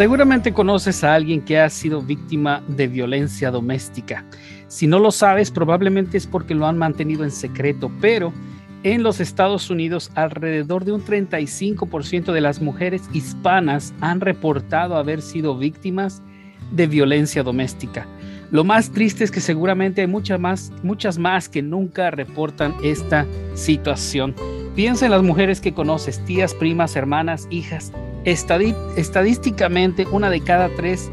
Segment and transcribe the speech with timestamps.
[0.00, 4.24] Seguramente conoces a alguien que ha sido víctima de violencia doméstica.
[4.66, 8.32] Si no lo sabes, probablemente es porque lo han mantenido en secreto, pero
[8.82, 15.20] en los Estados Unidos alrededor de un 35% de las mujeres hispanas han reportado haber
[15.20, 16.22] sido víctimas
[16.70, 18.06] de violencia doméstica.
[18.50, 23.24] Lo más triste es que seguramente hay muchas más, muchas más que nunca reportan esta
[23.54, 24.34] situación.
[24.74, 27.92] Piensa en las mujeres que conoces, tías, primas, hermanas, hijas.
[28.24, 31.10] estadísticamente, una de cada tres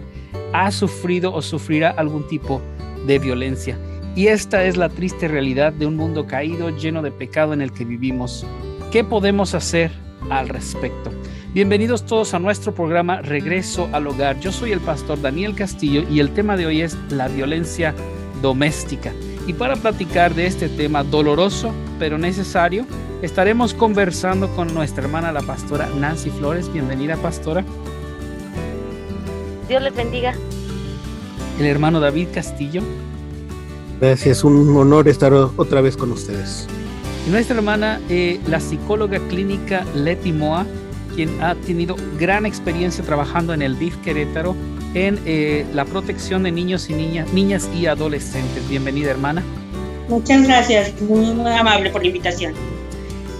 [0.54, 2.60] ha sufrido o sufrirá algún tipo
[3.05, 3.77] de violencia.
[4.16, 7.72] Y esta es la triste realidad de un mundo caído, lleno de pecado en el
[7.72, 8.48] que vivimos.
[8.91, 9.91] ¿Qué podemos hacer
[10.32, 11.12] al respecto?
[11.58, 14.40] Bienvenidos todos a nuestro programa Regreso al Hogar.
[14.40, 17.96] Yo soy el pastor Daniel Castillo y el tema de hoy es la violencia
[18.44, 19.12] doméstica.
[19.48, 22.86] Y para platicar de este tema doloroso pero necesario,
[23.24, 26.72] estaremos conversando con nuestra hermana la pastora Nancy Flores.
[26.72, 27.66] Bienvenida pastora.
[29.68, 30.36] Dios les bendiga.
[31.60, 32.84] El hermano David Castillo.
[33.99, 36.68] Gracias, un honor estar otra vez con ustedes.
[37.27, 40.68] Y nuestra hermana, eh, la psicóloga clínica Leti Moa,
[41.18, 44.55] quien ha tenido gran experiencia trabajando en el DIF Querétaro
[44.93, 48.70] en eh, la protección de niños y niñas, niñas y adolescentes.
[48.70, 49.43] Bienvenida, hermana.
[50.09, 52.54] Muchas gracias, muy, muy amable por la invitación.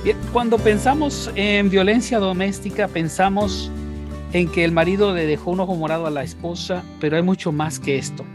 [0.04, 3.70] Bien, cuando pensamos en violencia doméstica, pensamos
[4.34, 7.52] en que el marido le dejó un ojo morado a la esposa, pero hay mucho
[7.52, 8.26] más que esto.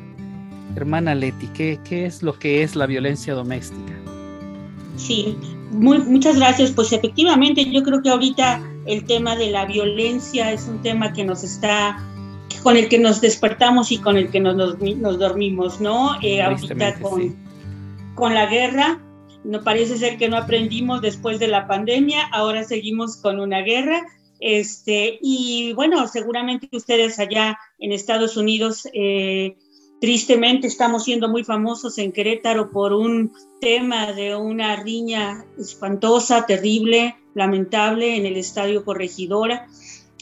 [0.76, 3.92] Hermana Leti, ¿qué, qué es lo que es la violencia doméstica?
[4.96, 5.36] Sí,
[5.72, 6.70] muy, muchas gracias.
[6.70, 11.24] Pues efectivamente, yo creo que ahorita el tema de la violencia es un tema que
[11.24, 12.02] nos está,
[12.62, 16.16] con el que nos despertamos y con el que nos, nos, dormimos, ¿no?
[16.22, 17.36] Eh, ahorita con,
[18.14, 19.00] con la guerra,
[19.44, 24.06] no parece ser que no aprendimos después de la pandemia, ahora seguimos con una guerra.
[24.40, 29.56] Este, y bueno, seguramente ustedes allá en Estados Unidos, eh,
[30.00, 37.14] tristemente estamos siendo muy famosos en Querétaro por un tema de una riña espantosa, terrible,
[37.34, 39.66] lamentable en el Estadio Corregidora,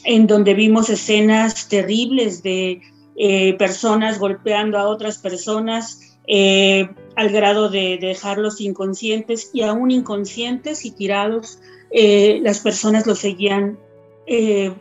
[0.03, 2.81] en donde vimos escenas terribles de
[3.15, 10.85] eh, personas golpeando a otras personas eh, al grado de dejarlos inconscientes y aún inconscientes
[10.85, 11.59] y tirados,
[11.91, 13.77] eh, las personas los seguían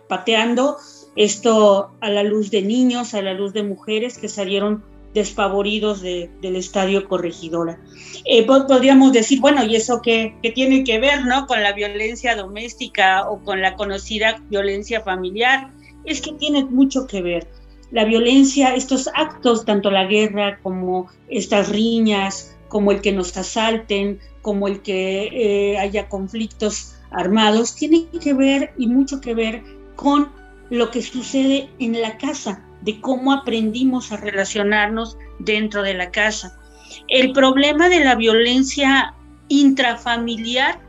[0.06, 0.76] pateando.
[1.16, 4.84] Esto a la luz de niños, a la luz de mujeres que salieron
[5.14, 7.80] despavoridos del estadio Corregidora.
[8.24, 11.46] Eh, podríamos decir, bueno, ¿y eso qué, qué, tiene que ver ¿no?
[11.46, 15.70] con la violencia doméstica o con la conocida violencia familiar?
[16.04, 17.48] Es que tiene mucho que ver.
[17.90, 24.20] La violencia, estos actos, tanto la guerra como estas riñas, como el que nos asalten,
[24.42, 29.62] como el que eh, haya conflictos armados, tiene que ver y mucho que ver
[29.96, 30.30] con
[30.70, 36.58] lo que sucede en la casa, de cómo aprendimos a relacionarnos dentro de la casa.
[37.08, 39.14] El problema de la violencia
[39.48, 40.80] intrafamiliar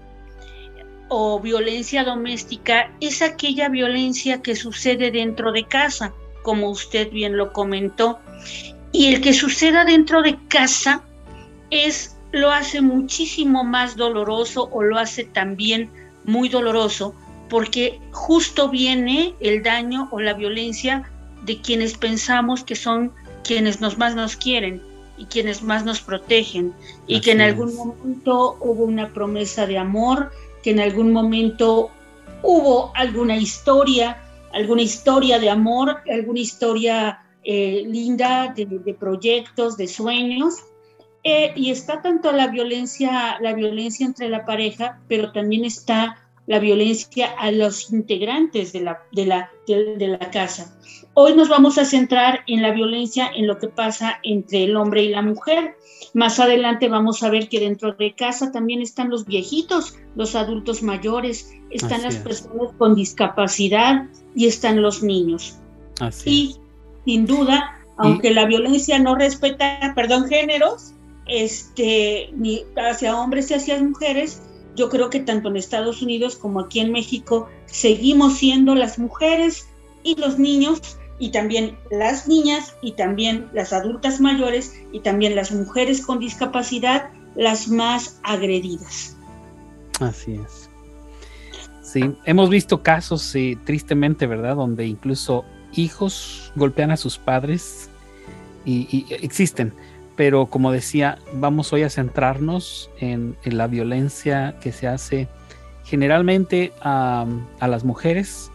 [1.09, 6.13] o violencia doméstica es aquella violencia que sucede dentro de casa,
[6.43, 8.19] como usted bien lo comentó.
[8.91, 11.03] Y el que suceda dentro de casa
[11.69, 15.89] es lo hace muchísimo más doloroso o lo hace también
[16.23, 17.13] muy doloroso
[17.49, 21.10] porque justo viene el daño o la violencia
[21.41, 23.11] de quienes pensamos que son
[23.43, 24.81] quienes nos más nos quieren
[25.17, 26.73] y quienes más nos protegen
[27.07, 30.31] y que en algún momento hubo una promesa de amor,
[30.63, 31.91] que en algún momento
[32.43, 34.17] hubo alguna historia,
[34.53, 40.55] alguna historia de amor, alguna historia eh, linda de, proyectos, de sueños.
[41.23, 46.17] Eh, y está tanto la violencia, la violencia entre la pareja, pero también está
[46.51, 50.77] la violencia a los integrantes de la, de la, de, la casa.
[51.13, 55.03] Hoy nos vamos a centrar en la violencia, en lo que pasa entre el hombre
[55.03, 55.77] y la mujer.
[56.13, 60.83] Más adelante vamos a ver que dentro de casa también están los viejitos, los adultos
[60.83, 65.57] mayores, están las personas con discapacidad y están los niños.
[66.25, 66.57] y
[67.05, 70.95] sin duda, aunque la violencia no respeta, perdón, géneros,
[71.27, 74.41] este, ni hacia hombres y hacia mujeres,
[74.81, 79.67] yo creo que tanto en Estados Unidos como aquí en México seguimos siendo las mujeres
[80.01, 85.51] y los niños y también las niñas y también las adultas mayores y también las
[85.51, 89.15] mujeres con discapacidad las más agredidas.
[89.99, 90.67] Así es.
[91.83, 94.55] Sí, hemos visto casos, tristemente, ¿verdad?
[94.55, 95.45] Donde incluso
[95.75, 97.87] hijos golpean a sus padres
[98.65, 99.75] y existen
[100.21, 105.27] pero como decía, vamos hoy a centrarnos en, la violencia que se hace
[105.83, 107.25] generalmente a,
[107.59, 108.51] las mujeres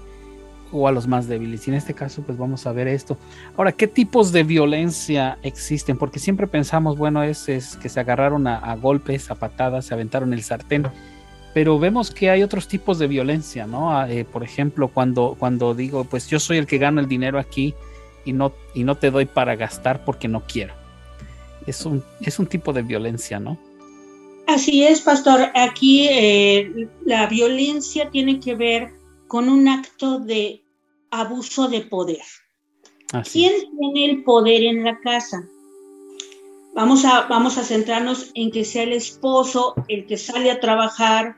[0.71, 1.67] o a los más débiles.
[1.67, 3.19] Y en este caso, pues vamos a ver esto.
[3.57, 5.99] Ahora, ¿qué tipos de violencia existen?
[5.99, 10.33] Porque siempre pensamos, bueno, es, es que se agarraron a, golpes, a patadas, se aventaron
[10.33, 10.87] el sartén.
[11.53, 13.93] Pero vemos que hay otros tipos de violencia, ¿no?
[13.93, 17.41] Ah, eh, por ejemplo, cuando, cuando digo, pues yo soy el que gano el dinero
[17.41, 17.75] aquí
[18.25, 20.86] y no, y no te doy para gastar porque no quiero.
[21.67, 23.59] Es un, es un tipo de violencia, ¿no?
[24.47, 25.51] Así es, pastor.
[25.55, 28.93] Aquí eh, la violencia tiene que ver
[29.27, 30.63] con un acto de
[31.11, 32.23] abuso de poder.
[33.33, 35.45] ¿Quién tiene el poder en la casa?
[36.75, 41.37] Vamos a, vamos a centrarnos en que sea el esposo, el que sale a trabajar,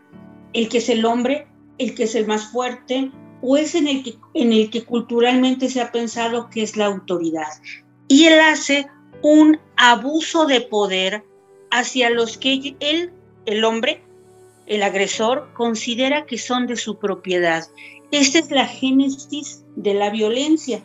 [0.52, 1.46] el que es el hombre,
[1.78, 3.10] el que es el más fuerte,
[3.40, 6.86] o es en el que, en el que culturalmente se ha pensado que es la
[6.86, 7.46] autoridad.
[8.08, 8.88] Y él hace
[9.22, 11.24] un abuso de poder
[11.70, 13.12] hacia los que él,
[13.46, 14.02] el hombre,
[14.66, 17.64] el agresor, considera que son de su propiedad.
[18.10, 20.84] Esta es la génesis de la violencia.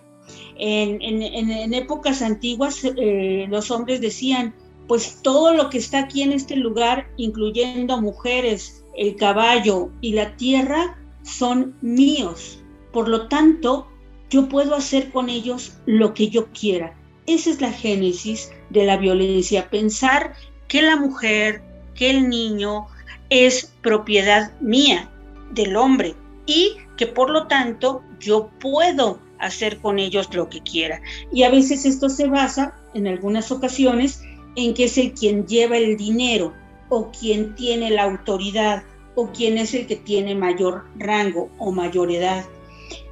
[0.57, 4.53] En, épocas antiguas eh, los hombres decían,
[4.87, 10.35] pues todo lo que está aquí en este lugar, incluyendo mujeres, el caballo y la
[10.35, 12.59] tierra, son míos.
[12.91, 13.87] Por lo tanto,
[14.29, 16.97] yo puedo hacer con ellos lo que yo quiera.
[17.25, 20.33] Esa es la génesis de la violencia, pensar
[20.67, 21.61] que la mujer,
[21.95, 22.87] que el niño
[23.29, 25.09] es propiedad mía,
[25.51, 26.15] del hombre,
[26.45, 31.01] y que por lo tanto yo puedo hacer con ellos lo que quiera.
[31.31, 34.21] Y a veces esto se basa, en algunas ocasiones,
[34.55, 36.53] en que es el quien lleva el dinero
[36.89, 38.83] o quien tiene la autoridad
[39.15, 42.45] o quien es el que tiene mayor rango o mayor edad.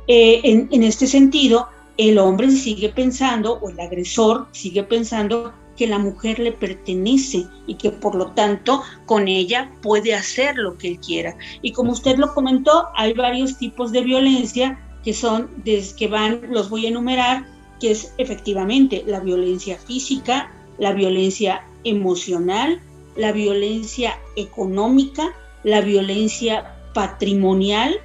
[0.07, 1.68] Eh, en, en este sentido,
[1.98, 7.76] el hombre sigue pensando, o el agresor sigue pensando, que la mujer le pertenece y
[7.76, 11.36] que por lo tanto con ella puede hacer lo que él quiera.
[11.62, 16.42] Y como usted lo comentó, hay varios tipos de violencia que son, desde que van,
[16.50, 17.48] los voy a enumerar,
[17.80, 22.80] que es efectivamente la violencia física, la violencia emocional,
[23.16, 25.34] la violencia económica,
[25.64, 27.96] la violencia patrimonial,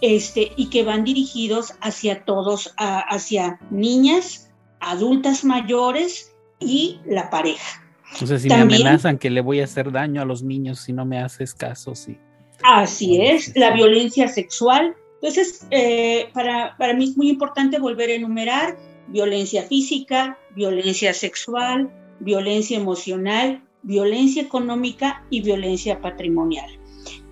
[0.00, 4.50] este, y que van dirigidos hacia todos, hacia niñas,
[4.80, 7.82] adultas mayores y la pareja.
[8.20, 10.92] O sea, si me amenazan que le voy a hacer daño a los niños si
[10.92, 12.18] no me haces caso, sí.
[12.62, 14.94] Así es, la violencia sexual.
[15.20, 18.76] Entonces, eh, para, para mí es muy importante volver a enumerar
[19.08, 21.90] violencia física, violencia sexual,
[22.20, 26.70] violencia emocional, violencia económica y violencia patrimonial.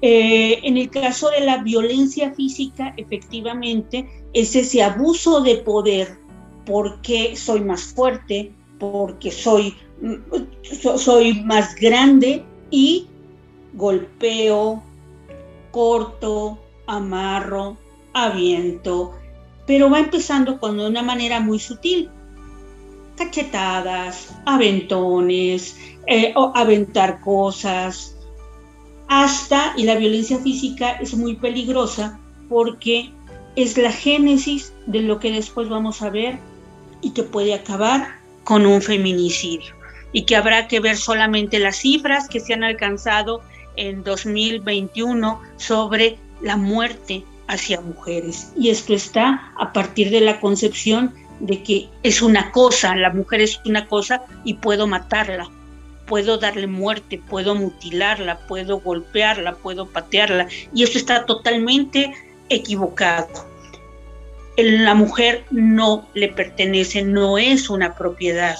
[0.06, 6.19] Eh, en el caso de la violencia física, efectivamente, es ese abuso de poder
[6.67, 9.75] porque soy más fuerte, porque soy,
[10.99, 13.06] soy más grande y
[13.73, 14.83] golpeo,
[15.71, 17.79] corto, amarro,
[18.12, 19.15] aviento,
[19.67, 22.11] pero va empezando con una manera muy sutil.
[23.17, 28.13] Cachetadas, aventones, eh, aventar cosas,
[29.09, 32.19] hasta, y la violencia física es muy peligrosa
[32.49, 33.11] porque
[33.56, 36.39] es la génesis de lo que después vamos a ver
[37.01, 39.75] y que puede acabar con un feminicidio
[40.13, 43.43] y que habrá que ver solamente las cifras que se han alcanzado
[43.77, 48.53] en 2021 sobre la muerte hacia mujeres.
[48.56, 53.41] Y esto está a partir de la concepción de que es una cosa, la mujer
[53.41, 55.51] es una cosa y puedo matarla,
[56.06, 60.49] puedo darle muerte, puedo mutilarla, puedo golpearla, puedo patearla.
[60.75, 62.13] Y esto está totalmente
[62.49, 63.55] equivocado
[64.56, 68.56] la mujer no le pertenece, no es una propiedad.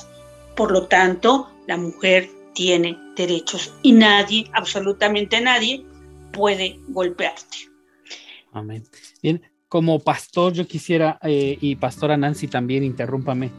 [0.57, 5.85] Por lo tanto, la mujer tiene derechos y nadie, absolutamente nadie,
[6.33, 7.57] puede golpearte.
[8.53, 8.85] Amén.
[9.23, 13.51] Bien, como pastor yo quisiera, eh, y pastora Nancy también, interrúmpame,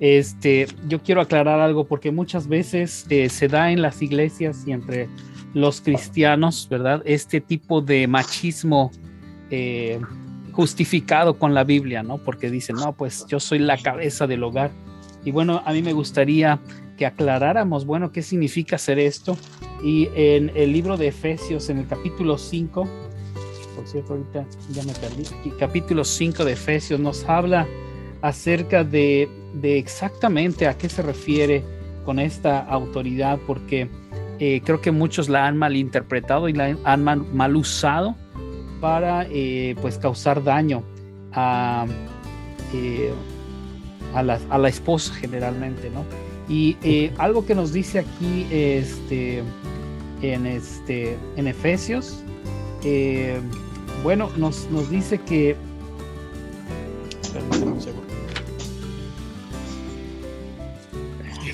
[0.00, 4.72] este, yo quiero aclarar algo porque muchas veces eh, se da en las iglesias y
[4.72, 5.08] entre
[5.52, 7.02] los cristianos, ¿verdad?
[7.04, 8.90] Este tipo de machismo
[9.50, 10.00] eh,
[10.52, 12.16] justificado con la Biblia, ¿no?
[12.18, 14.70] Porque dicen, no, pues yo soy la cabeza del hogar.
[15.22, 16.58] Y bueno, a mí me gustaría
[16.96, 19.36] que aclaráramos, bueno, qué significa hacer esto.
[19.84, 22.88] Y en el libro de Efesios, en el capítulo 5,
[23.76, 25.24] por cierto, ahorita ya me perdí,
[25.58, 27.66] capítulo 5 de Efesios nos habla
[28.22, 29.28] acerca de,
[29.62, 31.64] exactamente a qué se refiere
[32.04, 33.88] con esta autoridad, porque
[34.38, 38.16] eh, creo que muchos la han malinterpretado y la han mal, usado
[38.80, 40.82] para eh, pues causar daño
[41.32, 41.86] a,
[42.74, 43.12] eh,
[44.14, 46.04] a, la, esposa generalmente, ¿no?
[46.48, 49.44] Y algo que nos dice aquí este,
[50.20, 52.24] en, este, en Efesios,
[54.02, 55.54] bueno, nos, nos dice que
[57.80, 58.09] seguro.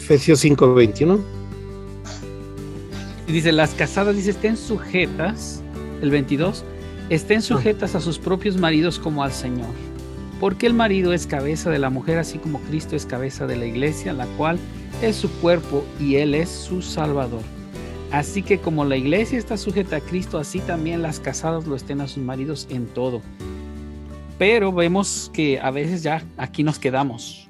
[0.06, 1.18] Efesios 5:21.
[3.26, 5.64] Dice, las casadas, dice, estén sujetas,
[6.00, 6.62] el 22,
[7.10, 9.66] estén sujetas a sus propios maridos como al Señor.
[10.38, 13.66] Porque el marido es cabeza de la mujer, así como Cristo es cabeza de la
[13.66, 14.60] iglesia, la cual
[15.02, 17.42] es su cuerpo y Él es su Salvador.
[18.12, 22.00] Así que como la iglesia está sujeta a Cristo, así también las casadas lo estén
[22.00, 23.22] a sus maridos en todo.
[24.38, 27.45] Pero vemos que a veces ya aquí nos quedamos.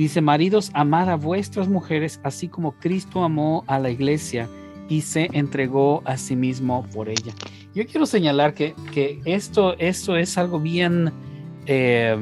[0.00, 4.48] Dice, maridos, amad a vuestras mujeres, así como Cristo amó a la iglesia
[4.88, 7.32] y se entregó a sí mismo por ella.
[7.74, 11.12] Yo quiero señalar que, que esto, esto es algo bien
[11.66, 12.16] eh,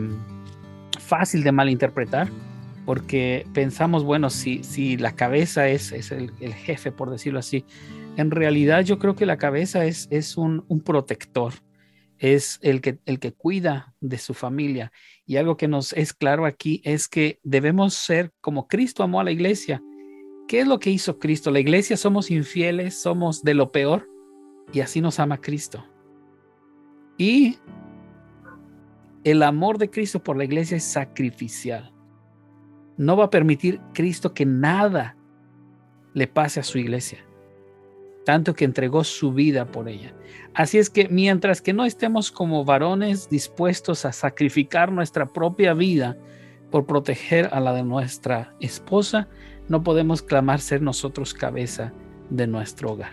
[0.99, 2.29] fácil de malinterpretar,
[2.87, 7.65] porque pensamos, bueno, si, si la cabeza es, es el, jefe, por decirlo así,
[8.17, 11.55] en realidad yo creo que la cabeza es, es un protector,
[12.19, 14.93] es el que, el que cuida de su familia.
[15.27, 19.25] Y algo que nos es claro aquí es que debemos ser como Cristo amó a
[19.25, 19.83] la iglesia.
[20.49, 21.51] ¿Qué es lo que hizo Cristo?
[21.51, 24.09] La iglesia somos infieles, somos de lo peor
[24.73, 25.85] y así nos ama Cristo.
[27.17, 27.59] Y
[29.25, 31.93] el amor de Cristo por la iglesia es sacrificial.
[32.97, 35.17] No va a permitir Cristo que nada
[36.13, 37.25] le pase a su iglesia,
[38.25, 40.15] tanto que entregó su vida por ella.
[40.55, 46.17] Así es que mientras que no estemos como varones dispuestos a sacrificar nuestra propia vida
[46.71, 49.29] por proteger a la de nuestra esposa,
[49.69, 51.93] no podemos clamar ser nosotros cabeza
[52.31, 53.13] de nuestro hogar.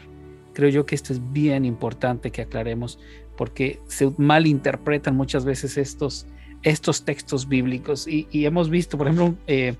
[0.53, 2.99] Creo yo que esto es bien importante que aclaremos
[3.37, 6.27] porque se malinterpretan muchas veces estos,
[6.61, 8.07] estos textos bíblicos.
[8.07, 9.75] Y, hemos visto, por ejemplo, eh,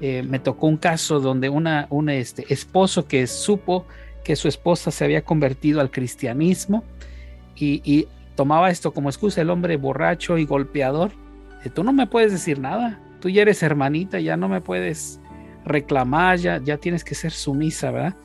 [0.00, 3.86] eh, me tocó un caso donde una, un este, esposo que supo
[4.26, 6.82] que su esposa se había convertido al cristianismo
[7.54, 11.12] y, tomaba esto como excusa, el hombre borracho y golpeador.
[11.72, 15.20] Tú no me puedes decir nada, tú ya eres hermanita, ya no me puedes
[15.64, 18.16] reclamar, ya, ya tienes que ser sumisa, ¿verdad?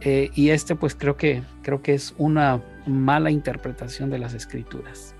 [0.00, 5.14] Eh, y este pues creo que, creo que es una mala interpretación de las escrituras.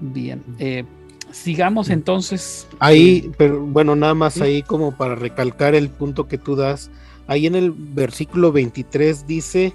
[0.00, 0.84] Bien, eh,
[1.32, 2.68] sigamos entonces.
[2.78, 6.90] Ahí, pero bueno, nada más ahí como para recalcar el punto que tú das.
[7.26, 9.72] Ahí en el versículo 23 dice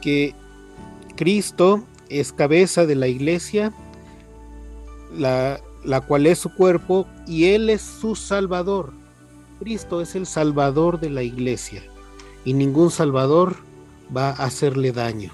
[0.00, 0.34] que
[1.16, 3.72] Cristo es cabeza de la iglesia,
[5.16, 8.92] la, la cual es su cuerpo, y Él es su Salvador.
[9.60, 11.82] Cristo es el Salvador de la iglesia
[12.44, 13.56] y ningún salvador
[14.14, 15.32] va a hacerle daño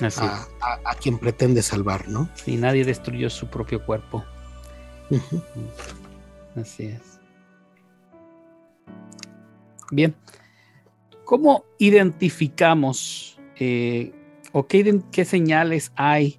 [0.00, 2.28] a, quien pretende salvar, ¿no?
[2.46, 4.24] Y nadie destruyó su propio cuerpo.
[6.56, 7.20] Así es.
[9.90, 10.14] Bien,
[11.24, 14.12] ¿cómo identificamos eh,
[14.52, 16.38] o qué, señales hay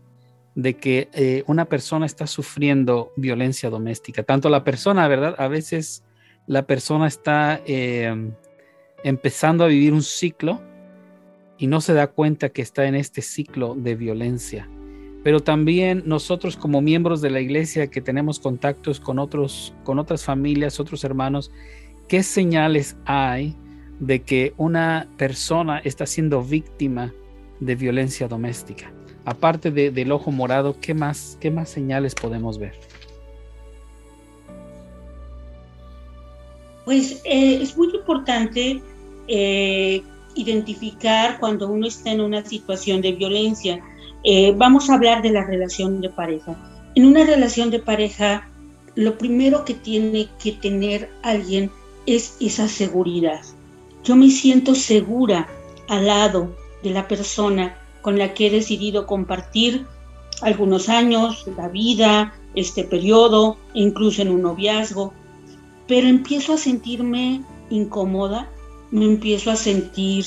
[0.56, 4.24] de que eh, una persona está sufriendo violencia doméstica?
[4.24, 5.36] Tanto la persona, ¿verdad?
[5.38, 6.04] A veces
[6.48, 8.32] la persona está eh,
[9.04, 10.62] empezando a vivir un ciclo
[11.58, 14.70] y no se da cuenta que está en este ciclo de violencia.
[15.24, 20.24] Pero también nosotros como miembros de la iglesia que tenemos contactos con otros con otras
[20.24, 21.52] familias, otros hermanos,
[22.08, 23.56] ¿qué señales hay
[24.00, 27.14] de que una persona está siendo víctima
[27.60, 28.92] de violencia doméstica?
[29.26, 32.74] Aparte del ojo morado, ¿qué más, ¿qué más señales podemos ver?
[36.86, 38.80] Pues eh, es muy importante
[39.28, 40.04] eh,
[40.36, 43.84] identificar cuando uno está en una situación de violencia.
[44.24, 46.56] Eh, vamos a hablar de la relación de pareja.
[46.94, 48.48] En una relación de pareja,
[48.94, 51.72] lo primero que tiene que tener alguien
[52.06, 53.42] es esa seguridad.
[54.06, 55.48] Yo me siento segura
[55.90, 59.86] al lado de la persona con la que he decidido compartir
[60.42, 65.14] algunos años, la vida, este periodo, incluso en un noviazgo,
[65.88, 68.50] pero empiezo a sentirme incómoda
[68.92, 70.26] me empiezo a sentir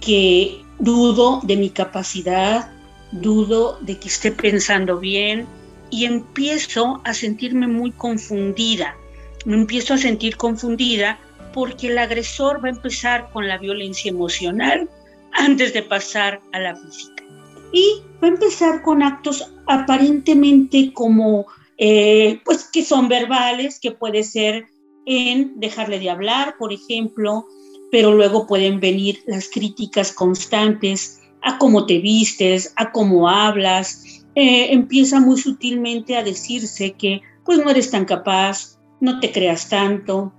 [0.00, 2.72] que dudo de mi capacidad,
[3.12, 5.46] dudo de que esté pensando bien
[5.90, 8.96] y empiezo a sentirme muy confundida.
[9.44, 11.18] Me empiezo a sentir confundida
[11.56, 14.90] porque el agresor va a empezar con la violencia emocional
[15.32, 17.24] antes de pasar a la física.
[17.72, 21.46] Y va a empezar con actos aparentemente como,
[21.78, 24.66] eh, pues que son verbales, que puede ser
[25.06, 27.46] en dejarle de hablar, por ejemplo,
[27.90, 34.04] pero luego pueden venir las críticas constantes a cómo te vistes, a cómo hablas.
[34.34, 39.70] Eh, empieza muy sutilmente a decirse que pues no eres tan capaz, no te creas
[39.70, 40.34] tanto.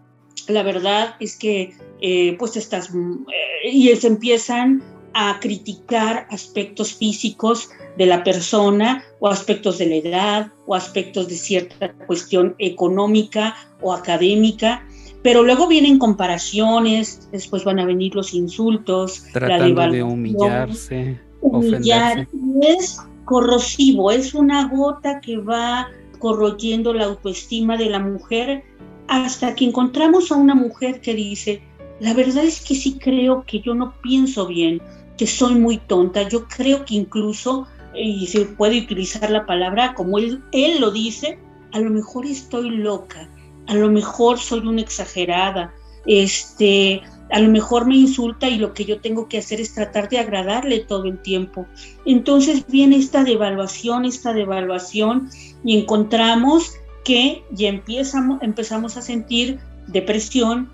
[0.47, 2.89] La verdad es que eh, pues estás...
[2.89, 9.95] Eh, y se empiezan a criticar aspectos físicos de la persona o aspectos de la
[9.95, 14.85] edad o aspectos de cierta cuestión económica o académica.
[15.23, 22.27] Pero luego vienen comparaciones, después van a venir los insultos, Tratando de humillarse, humillar.
[22.61, 25.87] Es corrosivo, es una gota que va
[26.19, 28.63] corroyendo la autoestima de la mujer
[29.07, 31.61] hasta que encontramos a una mujer que dice,
[31.99, 34.81] la verdad es que sí creo que yo no pienso bien,
[35.17, 40.17] que soy muy tonta, yo creo que incluso, y se puede utilizar la palabra como
[40.19, 40.41] él,
[40.79, 41.39] lo dice,
[41.71, 43.29] a lo mejor estoy loca,
[43.67, 45.73] a lo mejor soy una exagerada,
[46.05, 50.07] este, a lo mejor me insulta y lo que yo tengo que hacer es tratar
[50.09, 51.65] de agradarle todo el tiempo.
[52.05, 55.29] Entonces viene esta devaluación, esta devaluación
[55.65, 56.75] y encontramos
[57.07, 60.69] que ya empezamos, empezamos a sentir depresión,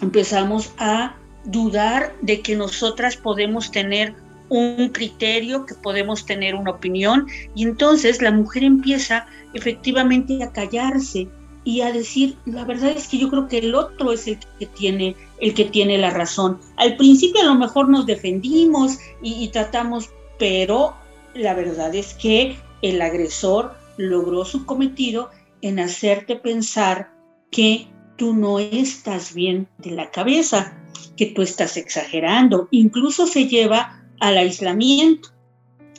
[0.00, 4.14] empezamos a dudar de que nosotras podemos tener
[4.48, 11.26] un criterio, que podemos tener una opinión, y entonces la mujer empieza efectivamente a callarse
[11.64, 14.66] y a decir, la verdad es que yo creo que el otro es el que
[14.66, 16.60] tiene, el que tiene la razón.
[16.76, 20.94] Al principio a lo mejor nos defendimos y, y tratamos, pero
[21.34, 25.30] la verdad es que el agresor logró su cometido
[25.62, 27.10] en hacerte pensar
[27.50, 30.76] que tú no estás bien de la cabeza,
[31.16, 35.30] que tú estás exagerando, incluso se lleva al aislamiento.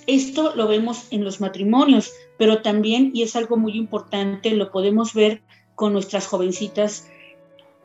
[0.05, 5.13] Esto lo vemos en los matrimonios, pero también, y es algo muy importante, lo podemos
[5.13, 5.41] ver
[5.75, 7.07] con nuestras jovencitas,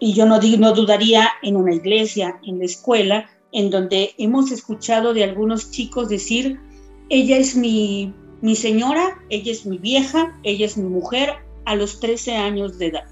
[0.00, 5.14] y yo no, no dudaría en una iglesia, en la escuela, en donde hemos escuchado
[5.14, 6.61] de algunos chicos decir,
[7.08, 11.37] ella es mi, mi señora, ella es mi vieja, ella es mi mujer,
[11.68, 13.04] a los 13 años de edad.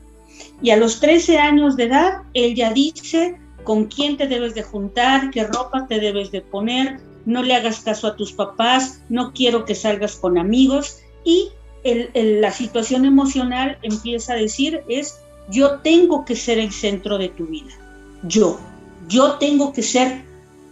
[0.63, 4.63] Y a los 13 años de edad, él ya dice con quién te debes de
[4.63, 9.33] juntar, qué ropa te debes de poner, no le hagas caso a tus papás, no
[9.33, 11.01] quiero que salgas con amigos.
[11.25, 11.51] Y
[12.15, 17.47] la situación emocional empieza a decir es, yo tengo que ser el centro de tu
[17.47, 17.75] vida.
[18.23, 18.59] Yo,
[19.09, 20.25] yo tengo que ser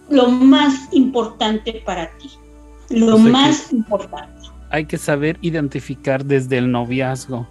[0.09, 2.31] lo más importante para ti.
[2.89, 4.49] Lo más importante.
[4.71, 7.47] Hay que saber identificar desde el noviazgo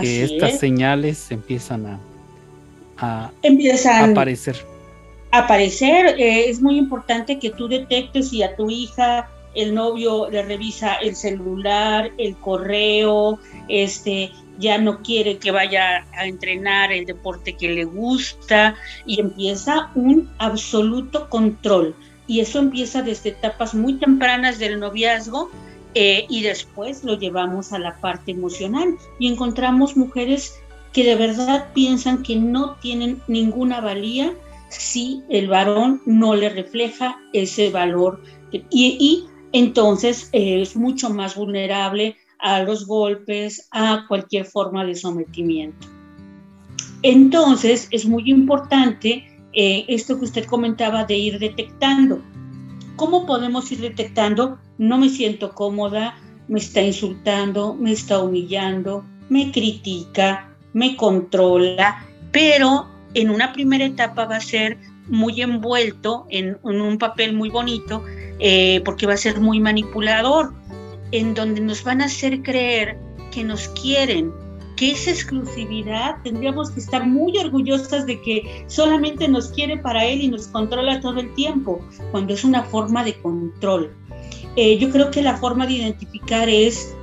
[0.00, 2.00] que estas señales empiezan a,
[2.98, 4.56] a, empiezan aparecer.
[5.32, 10.42] Aparecer, eh, es muy importante que tú detectes si a tu hija el novio le
[10.42, 17.56] revisa el celular, el correo, este, ya no quiere que vaya a entrenar el deporte
[17.56, 18.76] que le gusta
[19.06, 21.94] y empieza un absoluto control.
[22.26, 25.50] Y eso empieza desde etapas muy tempranas del noviazgo
[25.94, 30.54] eh, y después lo llevamos a la parte emocional y encontramos mujeres
[30.92, 34.32] que de verdad piensan que no tienen ninguna valía
[34.68, 38.22] si el varón no le refleja ese valor
[38.70, 45.88] y, entonces eh, es mucho más vulnerable a los golpes, a cualquier forma de sometimiento.
[47.02, 52.22] Entonces es muy importante eh, esto que usted comentaba de ir detectando.
[52.96, 54.58] ¿Cómo podemos ir detectando?
[54.80, 56.14] No me siento cómoda,
[56.48, 64.24] me está insultando, me está humillando, me critica, me controla, pero en una primera etapa
[64.24, 68.02] va a ser muy envuelto en, un papel muy bonito,
[68.38, 70.54] eh, porque va a ser muy manipulador,
[71.12, 72.96] en donde nos van a hacer creer
[73.32, 74.32] que nos quieren,
[74.76, 80.22] que esa exclusividad tendríamos que estar muy orgullosas de que solamente nos quiere para él
[80.22, 83.99] y nos controla todo el tiempo, cuando es una forma de control.
[84.56, 86.94] Eh, yo creo que la forma de identificar es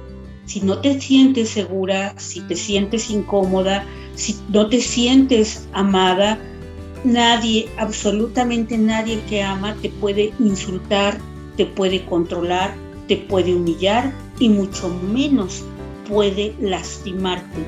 [0.46, 6.40] si no te sientes segura, si te sientes incómoda, si no te sientes amada,
[7.04, 11.20] nadie, absolutamente nadie que ama te puede insultar,
[11.58, 12.76] te puede controlar,
[13.08, 15.64] te puede humillar y mucho menos
[16.08, 17.66] puede lastimarte.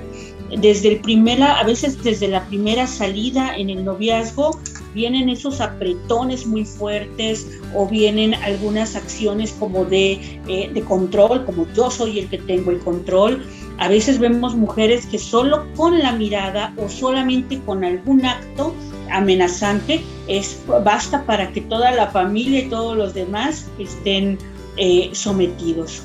[0.57, 4.59] Desde el primera, a veces desde la primera salida en el noviazgo,
[4.93, 10.13] vienen esos apretones muy fuertes o vienen algunas acciones como de,
[10.47, 13.45] eh, de control, como yo soy el que tengo el control.
[13.77, 18.73] A veces vemos mujeres que solo con la mirada o solamente con algún acto
[19.11, 24.37] amenazante es basta para que toda la familia y todos los demás estén
[24.77, 26.03] eh, sometidos.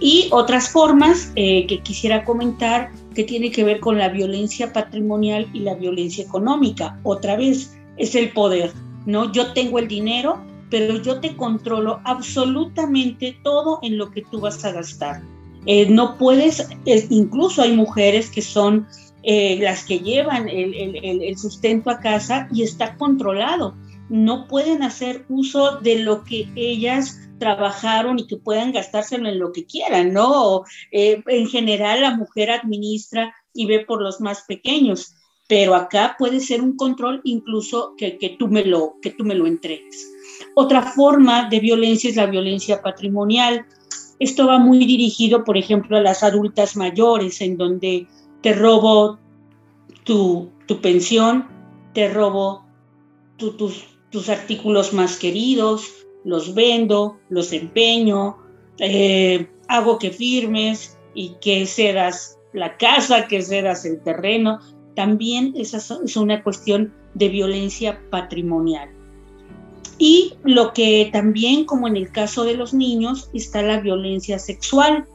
[0.00, 5.50] Y otras formas eh, que quisiera comentar que tiene que ver con la violencia patrimonial
[5.52, 7.00] y la violencia económica.
[7.02, 8.70] Otra vez, es el poder,
[9.06, 9.32] ¿no?
[9.32, 14.64] Yo tengo el dinero, pero yo te controlo absolutamente todo en lo que tú vas
[14.64, 15.20] a gastar.
[15.66, 16.68] Eh, no puedes,
[17.10, 18.86] incluso hay mujeres que son
[19.24, 23.74] eh, las que llevan el, el, el, sustento a casa y está controlado.
[24.08, 29.52] No pueden hacer uso de lo que ellas trabajaron y que puedan gastárselo en lo
[29.52, 30.64] que quieran, ¿no?
[30.90, 35.14] Eh, en general la mujer administra y ve por los más pequeños,
[35.48, 39.34] pero acá puede ser un control incluso que, que, tú, me lo, que tú me
[39.34, 40.08] lo entregues.
[40.54, 43.66] Otra forma de violencia es la violencia patrimonial.
[44.18, 48.06] Esto va muy dirigido, por ejemplo, a las adultas mayores, en donde
[48.42, 49.18] te robo
[50.04, 51.46] tu, tu pensión,
[51.94, 52.64] te robo
[53.36, 58.38] tus, tus artículos más queridos, los vendo, los empeño,
[58.78, 64.60] eh, hago que firmes y que cedas la casa, que cedas el terreno.
[64.94, 68.90] También esa es una cuestión de violencia patrimonial.
[69.98, 75.06] Y lo que también, como en el caso de los niños, está la violencia sexual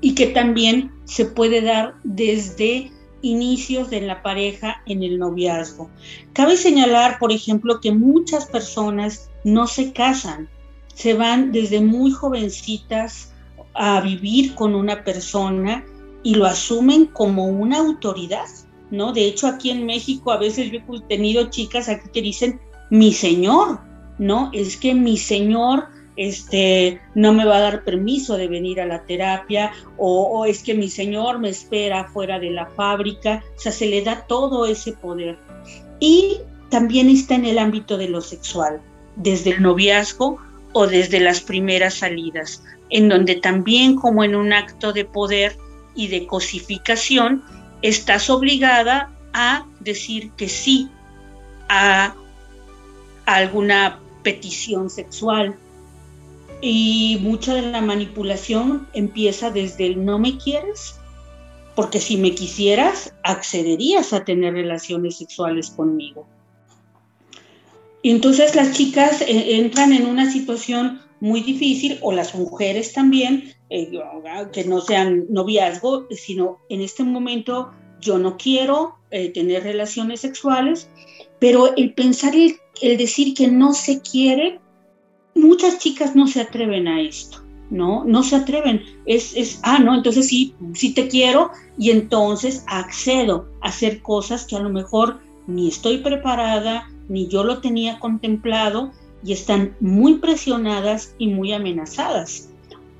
[0.00, 2.92] y que también se puede dar desde
[3.22, 5.90] inicios de la pareja en el noviazgo.
[6.32, 10.48] Cabe señalar, por ejemplo, que muchas personas no se casan,
[10.94, 13.32] se van desde muy jovencitas
[13.74, 15.84] a vivir con una persona
[16.22, 18.46] y lo asumen como una autoridad,
[18.90, 19.12] ¿no?
[19.12, 23.12] De hecho, aquí en México a veces yo he tenido chicas aquí que dicen, mi
[23.12, 23.80] señor,
[24.18, 24.50] ¿no?
[24.52, 29.04] Es que mi señor este, no me va a dar permiso de venir a la
[29.04, 33.86] terapia o, es que mi señor me espera fuera de la fábrica, o sea, se
[33.86, 35.38] le da todo ese poder.
[36.00, 36.38] Y
[36.70, 38.80] también está en el ámbito de lo sexual,
[39.14, 40.38] desde el noviazgo
[40.72, 45.56] o desde las primeras salidas, en donde también como en un acto de poder
[45.94, 47.44] y de cosificación,
[47.82, 50.90] estás obligada a decir que sí
[51.68, 52.16] a
[53.24, 55.56] alguna petición sexual,
[56.60, 60.96] y mucha de la manipulación empieza desde el no me quieres,
[61.76, 66.26] porque si me quisieras, accederías a tener relaciones sexuales conmigo.
[68.02, 73.54] Y entonces las chicas eh, entran en una situación muy difícil, o las mujeres también,
[73.70, 73.90] eh,
[74.52, 80.88] que no sean noviazgo, sino en este momento yo no quiero eh, tener relaciones sexuales,
[81.38, 84.60] pero el pensar, el decir que no se quiere,
[85.34, 88.04] muchas chicas no se atreven a esto, ¿no?
[88.04, 88.82] No se atreven.
[89.06, 94.44] Es, es, ah, no, entonces sí, sí te quiero y entonces accedo a hacer cosas
[94.46, 98.92] que a lo mejor ni estoy preparada, ni yo lo tenía contemplado
[99.24, 102.50] y están muy presionadas y muy amenazadas.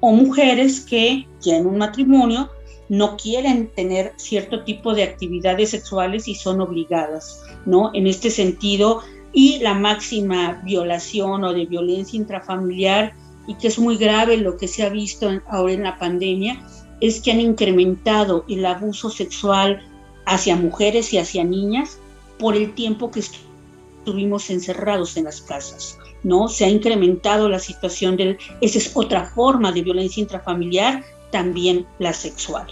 [0.00, 2.48] O mujeres que ya en un matrimonio
[2.88, 7.90] no quieren tener cierto tipo de actividades sexuales y son obligadas, ¿no?
[7.94, 9.02] En este sentido,
[9.38, 13.14] y la máxima violación o de violencia intrafamiliar
[13.46, 16.60] y que es muy grave lo que se ha visto ahora en la pandemia,
[17.00, 19.80] es que han incrementado el abuso sexual
[20.26, 22.00] hacia mujeres y hacia niñas
[22.40, 25.96] por el tiempo que estuvimos encerrados en las casas.
[26.24, 26.48] ¿no?
[26.48, 32.12] Se ha incrementado la situación del, esa es otra forma de violencia intrafamiliar, también la
[32.12, 32.66] sexual.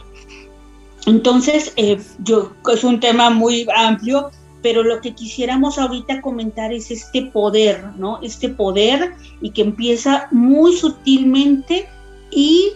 [1.07, 4.33] Entonces, eh, yo, es un tema muy amplio,
[4.67, 8.19] pero lo que quisiéramos ahorita comentar es este poder, ¿no?
[8.21, 11.89] Este poder y que empieza muy sutilmente
[12.33, 12.73] y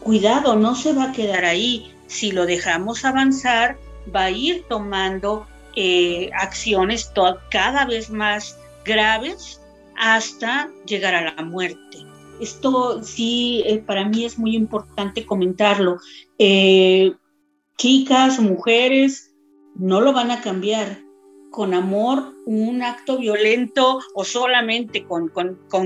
[0.00, 1.94] cuidado, no se va a quedar ahí.
[2.08, 3.78] Si lo dejamos avanzar,
[4.12, 7.12] va a ir tomando eh, acciones
[7.48, 9.60] cada vez más graves
[9.96, 11.98] hasta llegar a la muerte.
[12.40, 15.98] Esto sí, eh, para mí es muy importante comentarlo.
[16.40, 17.12] Eh,
[17.76, 19.27] chicas, mujeres,
[19.78, 20.98] no lo van a cambiar
[21.50, 25.30] con amor un acto violento o solamente con,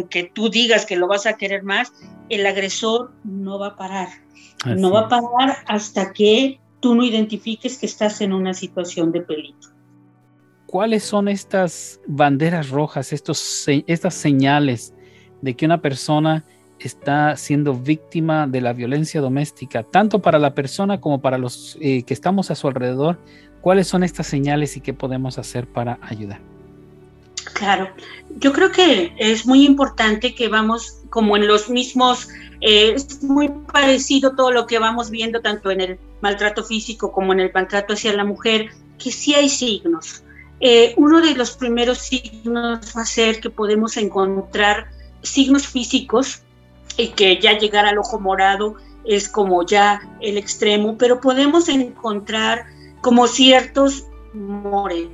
[0.09, 1.93] que tú digas que lo vas a querer más,
[2.29, 4.09] el agresor no va a parar.
[4.65, 9.23] No va a parar hasta que tú no identifiques que estás en una situación de
[9.23, 9.71] peligro.
[10.67, 14.95] ¿Cuáles son estas banderas rojas, estos, estas señales
[15.43, 16.45] de que una persona
[16.79, 22.03] está siendo víctima de la violencia doméstica, tanto para la persona como para los eh,
[22.05, 23.19] que estamos a su alrededor,
[23.63, 26.41] ¿Cuáles son estas señales y qué podemos hacer para ayudar?
[27.55, 27.89] Claro,
[28.39, 32.29] yo creo que es muy importante que vamos como en los mismos,
[32.61, 37.33] eh, es muy parecido todo lo que vamos viendo tanto en el maltrato físico como
[37.33, 40.25] en el maltrato hacia la mujer, que sí hay signos.
[40.59, 44.91] Eh, uno de los primeros signos va a ser que podemos encontrar
[45.23, 46.43] signos físicos
[46.97, 52.67] y que ya llegar al ojo morado es como ya el extremo, pero podemos encontrar
[53.03, 55.11] como ciertos moretones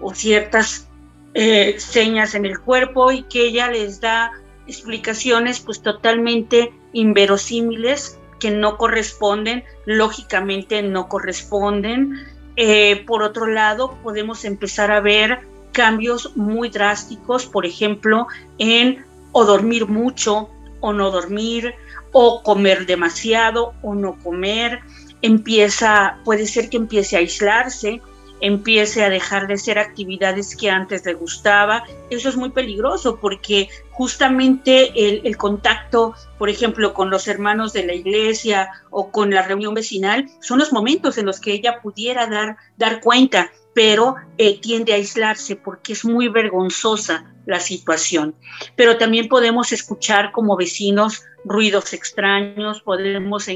[0.00, 0.86] o ciertas
[1.34, 4.30] eh, señas en el cuerpo y que ella les da
[4.66, 12.24] explicaciones pues totalmente inverosímiles que no corresponden, lógicamente no corresponden.
[12.56, 15.40] Eh, por otro lado, podemos empezar a ver
[15.72, 18.26] cambios muy drásticos, por ejemplo,
[18.58, 21.74] en o dormir mucho o no dormir,
[22.12, 24.80] o comer demasiado o no comer,
[25.22, 28.00] empieza, puede ser que empiece a aislarse,
[28.40, 31.84] empiece a dejar de hacer actividades que antes le gustaba.
[32.10, 34.92] Eso es muy peligroso porque justamente
[35.26, 40.26] el, contacto, por ejemplo, con los hermanos de la iglesia o con la reunión vecinal,
[40.40, 44.96] son los momentos en los que ella pudiera dar, dar cuenta, pero eh, tiende a
[44.96, 48.34] aislarse porque es muy vergonzosa la situación.
[48.76, 53.46] Pero también podemos escuchar como vecinos ruidos extraños, podemos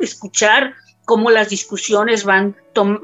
[0.00, 0.74] escuchar
[1.10, 2.54] cómo las discusiones van,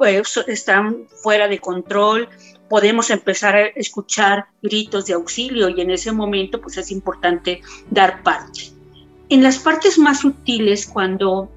[0.06, 2.28] eh, están fuera de control,
[2.68, 8.22] podemos empezar a escuchar gritos de auxilio y en ese momento pues es importante dar
[8.22, 8.70] parte.
[9.28, 11.50] En las partes más sutiles, cuando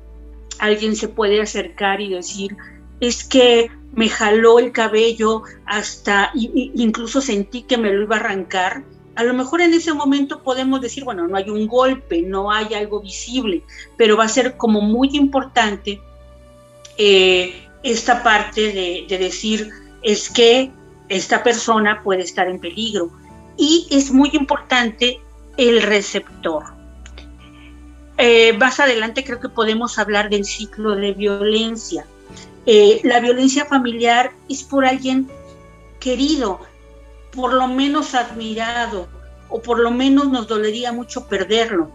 [0.58, 2.58] alguien se puede acercar y decir,
[3.00, 8.84] es que me jaló el cabello hasta, incluso sentí que me lo iba a arrancar,
[9.14, 12.74] a lo mejor en ese momento podemos decir, bueno, no hay un golpe, no hay
[12.74, 13.62] algo visible,
[13.98, 16.02] pero va a ser como muy importante
[17.02, 19.72] eh, esta parte de, decir
[20.04, 20.70] es que
[21.08, 23.10] esta persona puede estar en peligro.
[23.58, 25.22] Y es muy importante
[25.56, 26.66] el receptor.
[28.18, 32.06] Eh, más adelante creo que podemos hablar del ciclo de violencia.
[32.66, 35.30] Eh, la violencia familiar es por alguien
[36.02, 36.60] querido,
[37.32, 39.08] por lo menos admirado,
[39.48, 41.90] o por lo menos nos dolería mucho perderlo.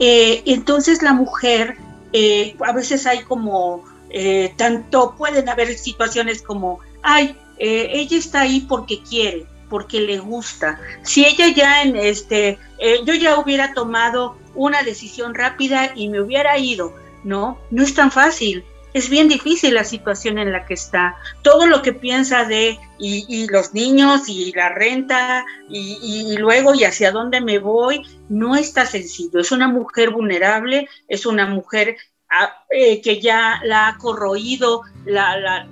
[0.00, 1.76] entonces la mujer,
[2.60, 8.60] a veces hay como eh, tanto pueden haber situaciones como, ay, eh, ella está ahí
[8.60, 10.80] porque quiere, porque le gusta.
[11.02, 16.20] Si ella ya en este, eh, yo ya hubiera tomado una decisión rápida y me
[16.20, 16.94] hubiera ido,
[17.24, 18.64] no, no es tan fácil.
[18.94, 21.16] Es bien difícil la situación en la que está.
[21.42, 26.84] Todo lo que piensa de y, los niños y la renta y, y, luego y
[26.84, 29.40] hacia dónde me voy, no está sencillo.
[29.40, 31.98] Es una mujer vulnerable, es una mujer
[32.70, 35.66] eh, que ya la ha corroído la,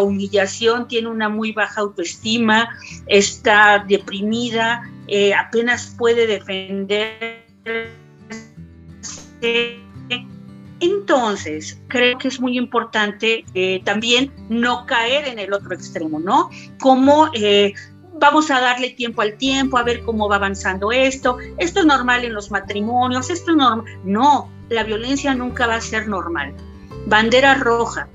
[0.00, 2.70] humillación, tiene una muy baja autoestima,
[3.06, 7.90] está deprimida, eh, apenas puede defenderse.
[10.80, 16.48] Entonces, creo que es muy importante eh, también no caer en el otro extremo, ¿no?
[16.80, 17.30] Como
[18.18, 22.24] vamos a darle tiempo al tiempo, a ver cómo va avanzando esto, esto es normal
[22.24, 23.84] en los matrimonios, esto es normal.
[24.04, 26.54] No, la violencia nunca va a ser normal.
[27.06, 28.08] Bandera roja.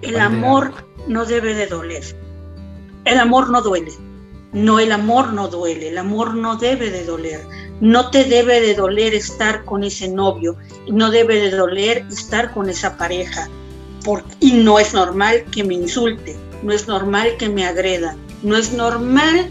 [0.00, 0.72] El amor
[1.08, 2.04] no debe de doler.
[3.04, 3.92] El amor no duele.
[4.52, 5.88] No, el amor no duele.
[5.88, 7.44] El amor no debe de doler.
[7.80, 10.56] No te debe de doler estar con ese novio.
[10.88, 13.48] No debe de doler estar con esa pareja.
[14.38, 16.36] y no es normal que me insulte.
[16.62, 18.16] No es normal que me agreda.
[18.44, 19.50] No es normal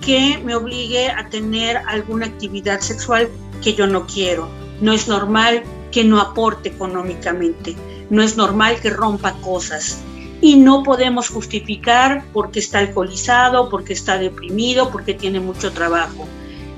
[0.00, 3.28] que me obligue a tener alguna actividad sexual
[3.62, 4.48] que yo no quiero
[4.80, 7.76] no es normal que no aporte económicamente,
[8.10, 10.00] no es normal que rompa cosas.
[10.40, 16.26] Y no podemos justificar porque está alcoholizado, porque está deprimido, porque tiene mucho trabajo.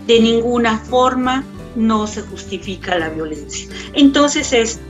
[0.07, 3.69] De ninguna forma no se justifica la violencia.
[3.95, 4.81] Entonces es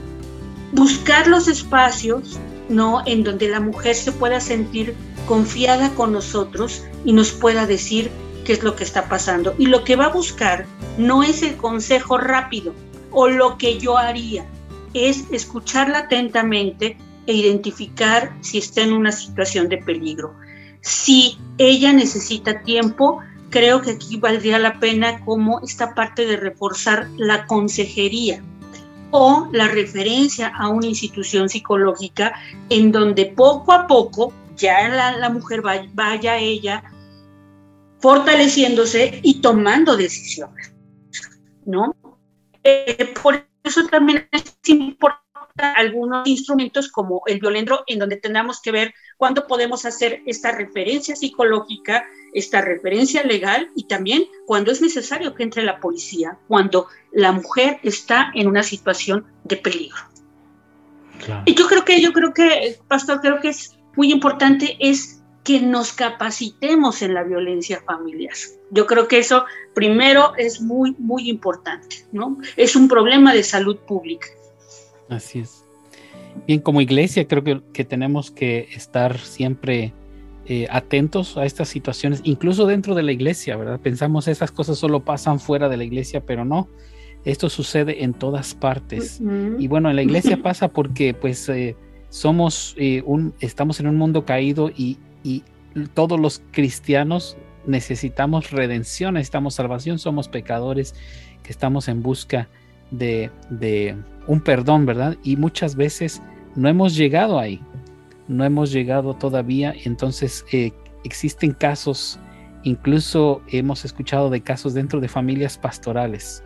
[0.73, 2.37] buscar los espacios
[2.67, 3.01] ¿no?
[3.05, 4.93] en donde la mujer se pueda sentir
[5.27, 8.11] confiada con nosotros y nos pueda decir
[8.45, 9.55] qué es lo que está pasando.
[9.57, 10.65] Y lo que va a buscar
[10.97, 12.73] no es el consejo rápido,
[13.15, 14.45] o lo que yo haría
[14.93, 20.35] es escucharla atentamente e identificar si está en una situación de peligro.
[20.81, 27.09] Si ella necesita tiempo, creo que aquí valdría la pena como esta parte de reforzar
[27.17, 28.43] la consejería
[29.11, 32.33] o la referencia a una institución psicológica
[32.69, 36.83] en donde poco a poco ya la, mujer vaya, vaya ella
[37.99, 40.73] fortaleciéndose y tomando decisiones,
[41.65, 41.95] ¿no?
[42.67, 45.23] Eh, por eso también es importante
[45.75, 51.15] algunos instrumentos como el violento, en donde tendremos que ver cuándo podemos hacer esta referencia
[51.15, 57.31] psicológica, esta referencia legal y también cuando es necesario que entre la policía, cuando la
[57.31, 59.97] mujer está en una situación de peligro.
[61.45, 65.61] Y yo creo que, yo creo que, Pastor, creo que es muy importante es que
[65.61, 68.35] nos capacitemos en la violencia familiar.
[68.71, 72.37] Yo creo que eso primero es muy, muy importante, ¿no?
[72.57, 74.27] Es un problema de salud pública.
[75.09, 75.63] Así es.
[76.47, 79.93] Bien, como iglesia creo que, tenemos que estar siempre
[80.45, 83.79] eh, atentos a estas situaciones, incluso dentro de la iglesia, ¿verdad?
[83.79, 86.67] Pensamos esas cosas solo pasan fuera de la iglesia, pero no.
[87.23, 89.19] Esto sucede en todas partes.
[89.57, 91.75] Y bueno, en la iglesia pasa porque pues eh,
[92.09, 95.43] somos eh, un, estamos en un mundo caído y y
[95.93, 97.35] todos los cristianos
[97.67, 100.95] necesitamos redención, necesitamos salvación, somos pecadores
[101.43, 102.47] que estamos en busca
[102.91, 103.29] de,
[104.27, 105.17] un perdón, ¿verdad?
[105.23, 106.21] Y muchas veces
[106.55, 107.61] no hemos llegado ahí,
[108.27, 110.71] no hemos llegado todavía, entonces eh,
[111.03, 112.19] existen casos,
[112.63, 116.43] incluso hemos escuchado de casos dentro de familias pastorales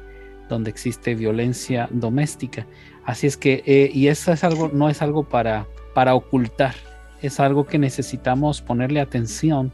[0.50, 2.66] donde existe violencia doméstica.
[3.06, 6.74] Así es que, eh, y eso es algo, no es algo para, para ocultar,
[7.22, 9.72] es algo que necesitamos ponerle atención,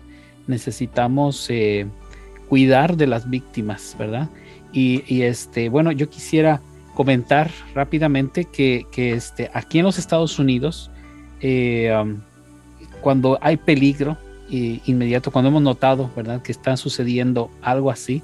[0.48, 1.88] necesitamos eh,
[2.50, 4.30] cuidar de las víctimas, ¿verdad?
[4.72, 6.60] Y, este, bueno, yo quisiera
[6.96, 10.92] comentar rápidamente que, este, aquí en los Estados Unidos,
[11.40, 12.20] eh, um,
[13.02, 14.18] cuando hay peligro
[14.50, 18.22] inmediato, cuando hemos notado, ¿verdad?, que está sucediendo algo así,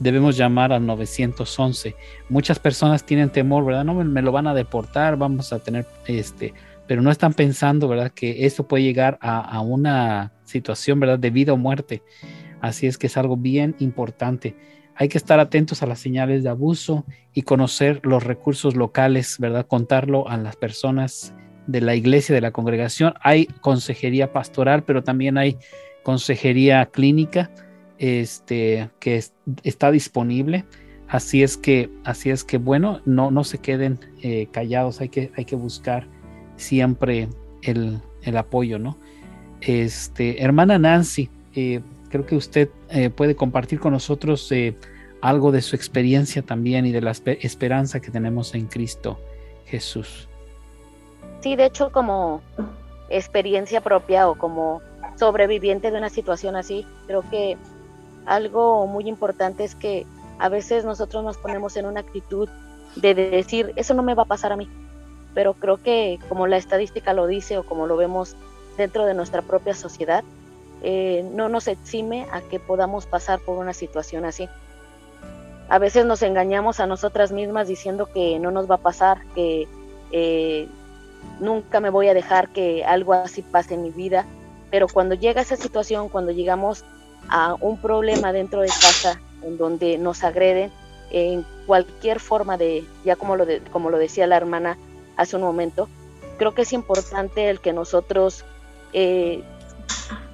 [0.00, 1.94] debemos llamar al 911.
[2.28, 3.84] Muchas personas tienen temor, ¿verdad?
[3.84, 6.52] No me, lo van a deportar, vamos a tener este,
[6.86, 8.10] pero no están pensando, ¿verdad?
[8.12, 11.18] Que esto puede llegar a, una situación, ¿verdad?
[11.18, 12.02] De vida o muerte.
[12.60, 14.56] Así es que es algo bien importante.
[14.96, 19.66] Hay que estar atentos a las señales de abuso y conocer los recursos locales, ¿verdad?
[19.66, 21.34] Contarlo a las personas
[21.66, 23.14] de la iglesia, de la congregación.
[23.20, 25.56] Hay consejería pastoral, pero también hay
[26.02, 27.50] consejería clínica
[27.98, 29.22] este, que
[29.62, 30.64] está disponible.
[31.08, 35.32] Así es que, así es que bueno, no, no se queden eh, callados, hay que,
[35.36, 36.08] hay que buscar
[36.56, 37.28] siempre
[37.62, 38.00] el,
[38.36, 38.98] apoyo, ¿no?
[39.66, 44.52] Este, hermana Nancy, eh, creo que usted eh, puede compartir con nosotros
[45.20, 49.18] algo de su experiencia también y de la esperanza que tenemos en Cristo
[49.66, 50.28] Jesús.
[51.40, 52.42] Sí, de hecho, como
[53.08, 54.80] experiencia propia o como
[55.16, 57.56] sobreviviente de una situación así, creo que
[58.26, 60.06] algo muy importante es que
[60.38, 62.48] a veces nosotros nos ponemos en una actitud
[62.96, 64.68] de decir, eso no me va a pasar a mí.
[65.34, 68.36] Pero creo que como la estadística lo dice o como lo vemos
[68.76, 70.24] dentro de nuestra propia sociedad,
[70.82, 74.48] eh, no nos exime a que podamos pasar por una situación así.
[75.68, 79.66] A veces nos engañamos a nosotras mismas diciendo que no nos va a pasar, que
[80.12, 80.68] eh,
[81.40, 84.26] nunca me voy a dejar que algo así pase en mi vida,
[84.70, 86.84] pero cuando llega esa situación, cuando llegamos
[87.28, 90.70] a un problema dentro de casa en donde nos agreden
[91.10, 94.76] en cualquier forma de, ya como lo, como lo decía la hermana
[95.16, 95.88] hace un momento,
[96.38, 98.44] creo que es importante el que nosotros
[98.94, 99.42] eh,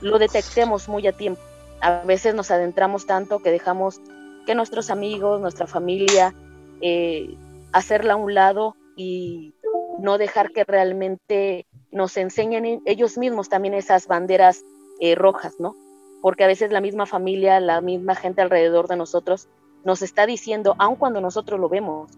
[0.00, 1.40] lo detectemos muy a tiempo.
[1.80, 4.00] A veces nos adentramos tanto que dejamos
[4.46, 6.34] que nuestros amigos, nuestra familia,
[6.80, 7.34] eh,
[7.72, 9.54] hacerla a un lado y
[9.98, 14.62] no dejar que realmente nos enseñen ellos mismos también esas banderas
[15.00, 15.74] eh, rojas, ¿no?
[16.20, 19.48] porque a veces la misma familia, la misma gente alrededor de nosotros
[19.84, 22.10] nos está diciendo, aun cuando nosotros lo vemos,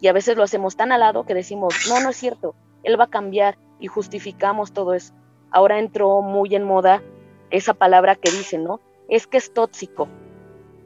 [0.00, 2.98] y a veces lo hacemos tan al lado que decimos, no, no es cierto, él
[2.98, 5.12] va a cambiar y justificamos todo eso.
[5.50, 7.02] Ahora entró muy en moda
[7.50, 8.80] esa palabra que dicen, ¿no?
[9.08, 10.08] Es que es tóxico,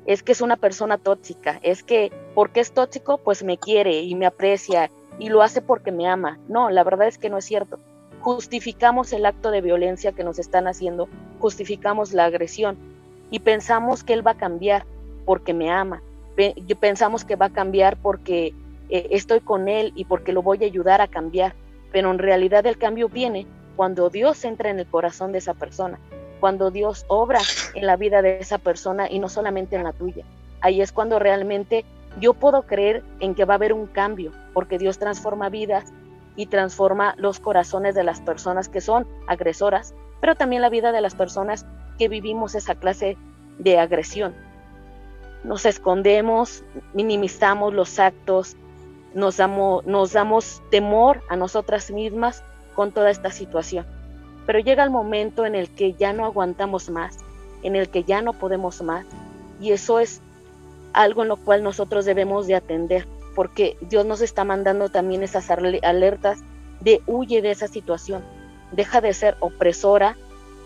[0.06, 4.14] es que es una persona tóxica, es que porque es tóxico, pues me quiere y
[4.14, 6.38] me aprecia y lo hace porque me ama.
[6.48, 7.78] No, la verdad es que no es cierto
[8.24, 11.08] justificamos el acto de violencia que nos están haciendo,
[11.40, 12.78] justificamos la agresión
[13.30, 14.86] y pensamos que él va a cambiar
[15.26, 16.02] porque me ama,
[16.80, 18.54] pensamos que va a cambiar porque
[18.88, 21.54] eh, estoy con él y porque lo voy a ayudar a cambiar,
[21.92, 23.46] pero en realidad el cambio viene
[23.76, 25.98] cuando Dios entra en el corazón de esa persona,
[26.40, 27.40] cuando Dios obra
[27.74, 30.24] en la vida de esa persona y no solamente en la tuya.
[30.60, 31.84] Ahí es cuando realmente
[32.20, 35.92] yo puedo creer en que va a haber un cambio, porque Dios transforma vidas
[36.36, 41.00] y transforma los corazones de las personas que son agresoras, pero también la vida de
[41.00, 41.66] las personas
[41.98, 43.16] que vivimos esa clase
[43.58, 44.34] de agresión.
[45.44, 48.56] Nos escondemos, minimizamos los actos,
[49.14, 52.42] nos damos, nos damos temor a nosotras mismas
[52.74, 53.86] con toda esta situación.
[54.46, 57.16] Pero llega el momento en el que ya no aguantamos más,
[57.62, 59.06] en el que ya no podemos más,
[59.60, 60.20] y eso es
[60.92, 65.50] algo en lo cual nosotros debemos de atender porque Dios nos está mandando también esas
[65.50, 66.38] alertas
[66.80, 68.24] de huye de esa situación,
[68.72, 70.16] deja de ser opresora,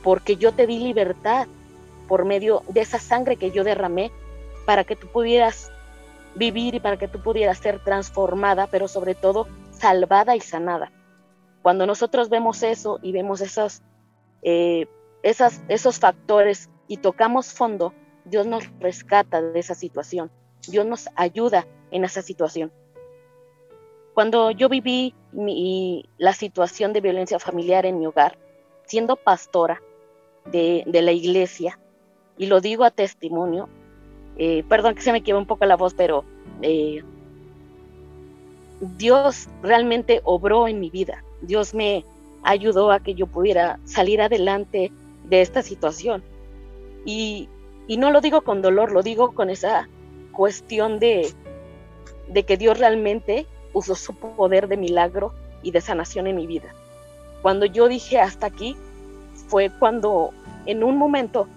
[0.02, 1.46] porque yo te di libertad
[2.06, 4.10] por medio de esa sangre que yo derramé
[4.66, 5.70] para que tú pudieras
[6.34, 10.90] vivir y para que tú pudieras ser transformada, pero sobre todo salvada y sanada.
[11.62, 13.82] Cuando nosotros vemos eso y vemos esos,
[14.42, 14.86] eh,
[15.22, 17.92] esas, esos factores y tocamos fondo,
[18.24, 20.30] Dios nos rescata de esa situación,
[20.68, 22.72] Dios nos ayuda en esa situación.
[24.14, 25.14] Cuando yo viví
[26.18, 28.36] la situación de violencia familiar en mi hogar,
[28.84, 29.80] siendo pastora
[30.46, 31.78] de, la iglesia,
[32.36, 33.68] y lo digo a testimonio,
[34.36, 36.24] eh, perdón que se me quede un poco la voz, pero
[36.62, 37.04] eh,
[38.96, 41.22] Dios realmente obró en mi vida.
[41.42, 42.04] Dios me
[42.42, 44.92] ayudó a que yo pudiera salir adelante
[45.24, 46.22] de esta situación.
[47.04, 47.48] Y,
[47.86, 49.88] y no lo digo con dolor, lo digo con esa
[50.32, 51.32] cuestión de,
[52.28, 55.32] de que Dios realmente usó su poder de milagro
[55.62, 56.74] y de sanación en mi vida.
[57.42, 58.76] Cuando yo dije hasta aquí,
[59.48, 60.30] fue cuando
[60.66, 61.48] en un momento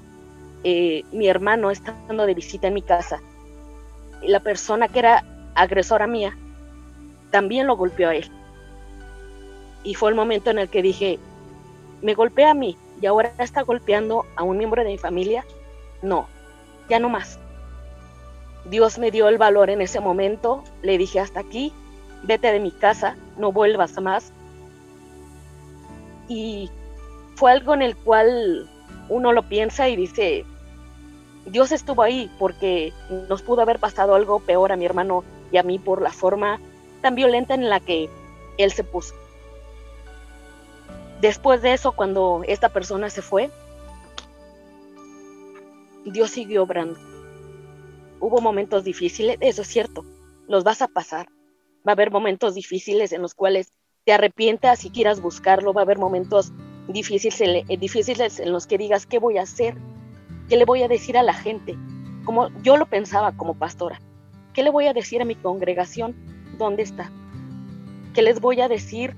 [0.63, 3.21] eh, mi hermano estando de visita en mi casa,
[4.23, 5.25] la persona que era
[5.55, 6.38] agresora mía,
[7.32, 8.29] también lo golpeó a él.
[9.84, 11.19] Y fue el momento en el que dije,
[12.01, 15.45] me golpea a mí y ahora está golpeando a un miembro de mi familia.
[16.01, 16.27] No,
[16.89, 17.39] ya no más.
[18.65, 21.73] Dios me dio el valor en ese momento, le dije hasta aquí,
[22.23, 24.32] vete de mi casa, no vuelvas más.
[26.27, 26.69] Y
[27.36, 28.69] fue algo en el cual
[29.09, 30.45] uno lo piensa y dice,
[31.45, 32.93] Dios estuvo ahí porque
[33.29, 36.59] nos pudo haber pasado algo peor a mi hermano y a mí por la forma
[37.01, 38.09] tan violenta en la que
[38.57, 39.15] él se puso.
[41.22, 43.51] Después de eso, cuando esta persona se fue,
[46.03, 46.99] Dios siguió obrando.
[48.19, 50.03] Hubo momentos difíciles, eso es cierto,
[50.47, 51.28] los vas a pasar.
[51.88, 53.72] Va a haber momentos difíciles en los cuales
[54.03, 56.51] te arrepientas y quieras buscarlo, va a haber momentos
[56.88, 59.76] difíciles, eh, difíciles en los que digas, ¿qué voy a hacer?
[60.49, 61.78] ¿Qué le voy a decir a la gente?
[62.26, 64.01] Como yo lo pensaba como pastora.
[64.53, 66.15] ¿Qué le voy a decir a mi congregación?
[66.57, 67.11] ¿Dónde está?
[68.15, 69.15] ¿Qué les voy a decir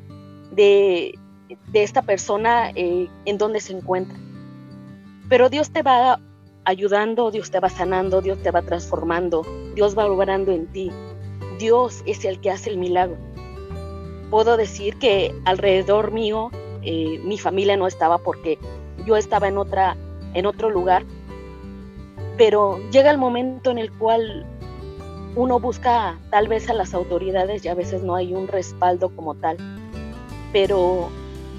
[0.52, 1.18] de,
[1.74, 4.18] esta persona eh, en dónde se encuentra?
[5.30, 6.20] Pero Dios te va
[6.66, 9.44] ayudando, Dios te va sanando, Dios te va transformando,
[9.76, 10.92] Dios va obrando en ti.
[11.60, 13.18] Dios es el que hace el milagro.
[14.30, 16.50] Puedo decir que alrededor mío
[16.82, 18.58] eh, mi familia no estaba porque
[19.06, 19.96] yo estaba en otra
[20.34, 21.06] en otro lugar
[22.38, 24.46] pero llega el momento en el cual
[25.36, 29.36] uno busca tal vez a las autoridades y a veces no hay un respaldo como
[29.36, 29.58] tal,
[30.52, 31.10] pero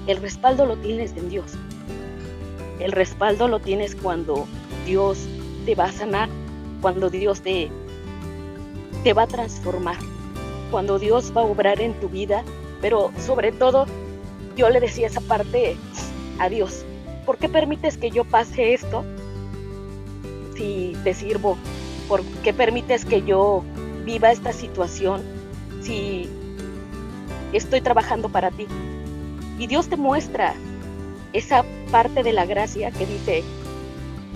[0.07, 1.53] el respaldo lo tienes en Dios.
[2.79, 4.45] El respaldo lo tienes cuando
[4.85, 5.27] Dios
[5.65, 6.29] te va a sanar,
[6.81, 7.69] cuando Dios te,
[9.03, 9.97] te va a transformar,
[10.69, 12.43] cuando Dios va a obrar en tu vida,
[12.81, 13.85] pero sobre todo
[14.55, 15.75] yo le decía esa parte
[16.39, 16.85] a Dios,
[17.25, 19.03] ¿por qué permites que yo pase esto
[20.55, 21.57] si te sirvo?
[22.07, 23.63] ¿Por qué permites que yo
[24.05, 25.23] viva esta situación
[25.81, 26.29] si
[27.53, 28.67] estoy trabajando para ti?
[29.57, 30.53] Y Dios te muestra
[31.33, 33.43] esa parte de la gracia que dice,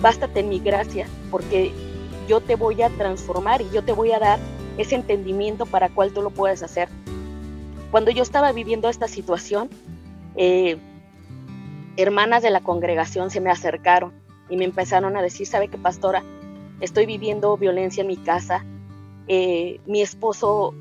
[0.00, 1.72] bástate en mi gracia, porque
[2.28, 4.38] yo te voy a transformar y yo te voy a dar
[4.78, 6.88] ese entendimiento para cual tú lo puedes hacer.
[7.90, 9.68] Cuando yo estaba viviendo esta situación,
[10.36, 10.78] eh,
[11.96, 14.12] hermanas de la congregación se me acercaron
[14.48, 16.22] y me empezaron a decir, ¿sabe qué, pastora?
[16.80, 18.64] Estoy viviendo violencia en mi casa,
[19.28, 20.74] eh, mi esposo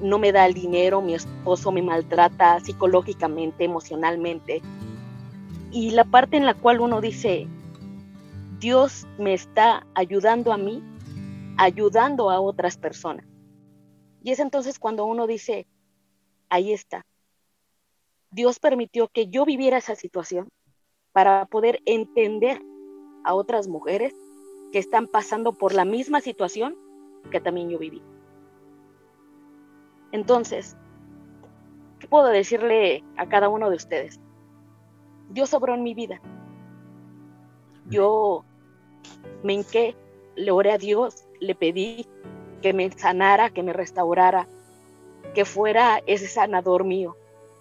[0.00, 4.62] no me da el dinero, mi esposo me maltrata psicológicamente, emocionalmente.
[5.70, 7.46] Y la parte en la cual uno dice,
[8.58, 10.82] Dios me está ayudando a mí,
[11.56, 13.26] ayudando a otras personas.
[14.22, 15.66] Y es entonces cuando uno dice,
[16.48, 17.04] ahí está.
[18.30, 20.48] Dios permitió que yo viviera esa situación
[21.12, 22.60] para poder entender
[23.24, 24.14] a otras mujeres
[24.72, 26.76] que están pasando por la misma situación
[27.30, 28.02] que también yo viví.
[30.12, 30.76] Entonces,
[31.98, 34.20] ¿qué puedo decirle a cada uno de ustedes?
[35.30, 36.20] Dios sobró en mi vida.
[37.88, 38.44] Yo
[39.42, 39.96] me hinqué,
[40.36, 42.06] le oré a Dios, le pedí
[42.62, 44.48] que me sanara, que me restaurara,
[45.34, 47.16] que fuera ese sanador mío.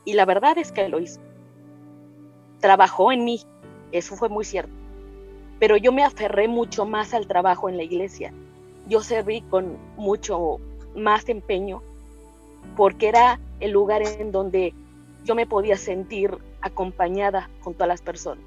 [0.06, 1.22] Y la verdad es que lo hizo.
[2.60, 3.42] Trabajó en mí,
[3.92, 4.78] eso fue muy cierto
[5.60, 8.34] pero yo me aferré mucho más al trabajo en la iglesia.
[8.88, 10.60] Yo serví con mucho
[10.96, 11.82] más empeño
[12.76, 14.74] porque era el lugar en donde
[15.24, 18.46] yo me podía sentir acompañada junto a las personas.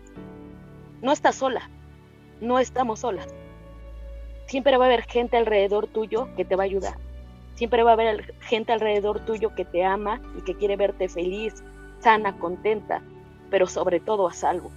[1.02, 1.68] No estás sola,
[2.40, 3.28] no estamos solas.
[4.46, 6.94] Siempre va a haber gente alrededor tuyo que te va a ayudar.
[7.54, 11.62] Siempre va a haber gente alrededor tuyo que te ama y que quiere verte feliz,
[12.00, 13.02] sana, contenta,
[13.50, 14.70] pero sobre todo a salvo.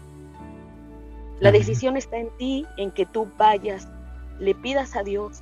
[1.40, 3.88] La decisión está en ti, en que tú vayas,
[4.40, 5.42] le pidas a Dios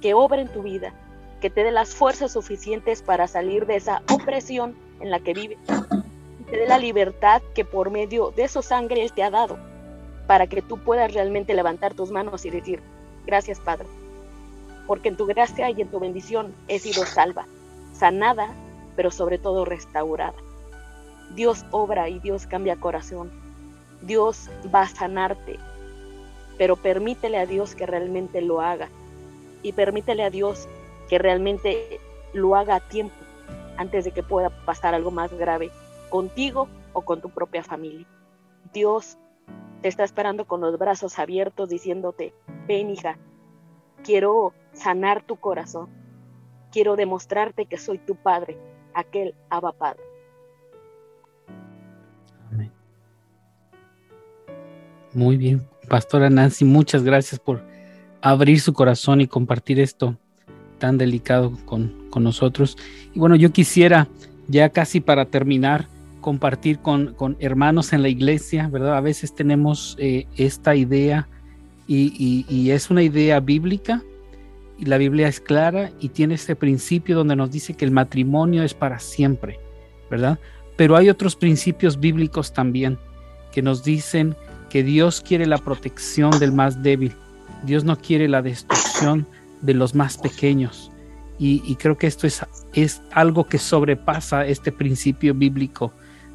[0.00, 0.94] que obre en tu vida,
[1.42, 5.58] que te dé las fuerzas suficientes para salir de esa opresión en la que vives.
[6.38, 9.58] Y te dé la libertad que por medio de su sangre Él te ha dado,
[10.28, 12.80] para que tú puedas realmente levantar tus manos y decir,
[13.26, 13.88] gracias Padre,
[14.86, 17.46] porque en tu gracia y en tu bendición he sido salva,
[17.92, 18.54] sanada,
[18.94, 20.38] pero sobre todo restaurada.
[21.34, 23.32] Dios obra y Dios cambia corazón.
[24.00, 25.58] Dios va a sanarte,
[26.56, 28.88] pero permítele a Dios que realmente lo haga
[29.64, 30.68] y permítele a Dios
[31.12, 32.00] que realmente
[32.32, 33.14] lo haga a tiempo
[33.76, 35.70] antes de que pueda pasar algo más grave
[36.08, 38.06] contigo o con tu propia familia.
[38.72, 39.18] Dios
[39.82, 42.32] te está esperando con los brazos abiertos diciéndote,
[42.66, 43.18] ven hija,
[44.02, 45.90] quiero sanar tu corazón,
[46.70, 48.56] quiero demostrarte que soy tu padre,
[48.94, 50.02] aquel Abba Padre.
[52.50, 52.72] Amén.
[55.12, 57.62] Muy bien, Pastora Nancy, muchas gracias por
[58.22, 60.16] abrir su corazón y compartir esto
[60.82, 62.76] tan delicado con, con nosotros.
[63.14, 64.08] Y bueno, yo quisiera
[64.48, 65.86] ya casi para terminar,
[66.20, 68.96] compartir con, con, hermanos en la iglesia, ¿verdad?
[68.96, 71.28] A veces tenemos eh, esta idea
[71.86, 74.02] y, y, es una idea bíblica
[74.76, 78.64] y la Biblia es clara y tiene este principio donde nos dice que el matrimonio
[78.64, 79.60] es para siempre,
[80.10, 80.40] ¿verdad?
[80.76, 82.98] Pero hay otros principios bíblicos también
[83.52, 84.34] que nos dicen
[84.68, 87.12] que Dios quiere la protección del más débil,
[87.62, 89.28] Dios no quiere la destrucción
[89.62, 90.90] de los más pequeños.
[91.38, 95.92] Y, creo que esto es, es, algo que sobrepasa este principio bíblico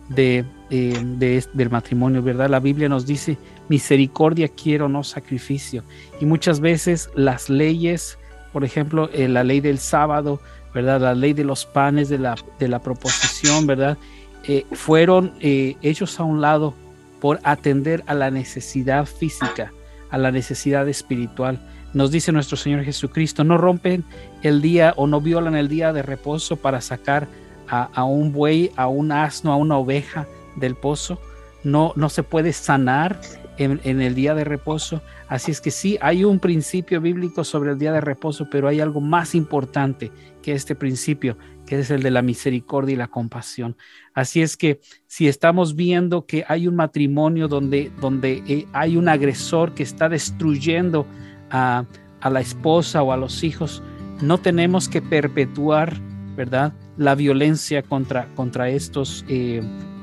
[0.10, 2.50] de, del matrimonio, ¿verdad?
[2.50, 3.38] La Biblia nos dice,
[3.70, 5.84] misericordia quiero, no sacrificio.
[6.20, 8.18] Y muchas veces las leyes,
[8.52, 10.42] por ejemplo, eh, la ley del sábado,
[10.74, 11.00] ¿verdad?
[11.00, 13.98] La ley de los panes de la, de la proposición, ¿verdad?
[14.44, 16.74] Eh, fueron eh, hechos a un lado
[17.20, 19.72] por atender a la necesidad física,
[20.10, 21.60] a la necesidad espiritual.
[21.98, 24.04] Nos dice nuestro Señor Jesucristo, no rompen
[24.44, 27.28] el día o no violan el día de reposo para sacar
[27.68, 30.28] a, un buey, a un asno, a una oveja
[30.58, 31.20] del pozo.
[31.64, 33.20] No, no se puede sanar
[33.58, 35.02] en, en, el día de reposo.
[35.28, 38.80] Así es que sí, hay un principio bíblico sobre el día de reposo, pero hay
[38.80, 40.12] algo más importante
[40.44, 41.36] que este principio,
[41.66, 43.76] que es el de la misericordia y la compasión.
[44.14, 49.10] Así es que si estamos viendo que hay un matrimonio donde, donde eh, hay un
[49.10, 51.08] agresor que está destruyendo
[51.52, 51.86] a,
[52.30, 53.82] la esposa o a los hijos,
[54.22, 56.00] no tenemos que perpetuar,
[56.36, 56.74] ¿verdad?
[56.98, 59.62] La violencia contra, contra estos, eh,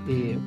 [0.08, 0.38] eh,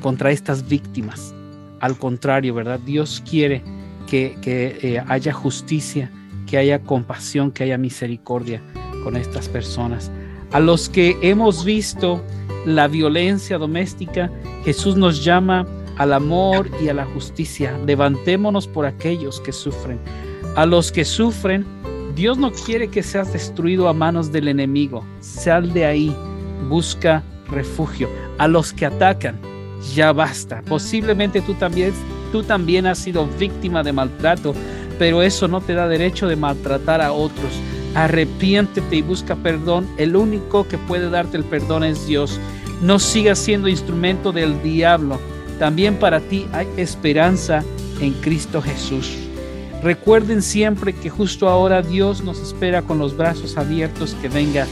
[0.00, 1.34] contra estas víctimas.
[1.80, 2.80] Al contrario, ¿verdad?
[2.80, 3.62] Dios quiere
[4.06, 6.10] que, que haya justicia,
[6.46, 8.62] que haya compasión, que haya misericordia
[9.04, 10.10] con estas personas.
[10.52, 12.22] A los que hemos visto
[12.64, 14.30] la violencia doméstica,
[14.64, 17.76] Jesús nos llama al amor y a la justicia.
[17.86, 19.98] Levantémonos por aquellos que sufren.
[20.56, 21.66] A los que sufren,
[22.14, 25.04] Dios no quiere que seas destruido a manos del enemigo.
[25.20, 26.16] Sal de ahí,
[26.70, 28.08] busca refugio.
[28.38, 29.38] A los que atacan,
[29.94, 30.62] ya basta.
[30.62, 31.92] Posiblemente tú también,
[32.32, 34.54] tú también has sido víctima de maltrato,
[34.98, 37.52] pero eso no te da derecho de maltratar a otros.
[37.94, 39.86] Arrepiéntete y busca perdón.
[39.98, 42.40] El único que puede darte el perdón es Dios.
[42.80, 45.20] No sigas siendo instrumento del diablo.
[45.58, 47.62] También para ti hay esperanza
[48.00, 49.25] en Cristo Jesús.
[49.86, 54.66] Recuerden siempre que justo ahora Dios nos espera con los brazos abiertos que venga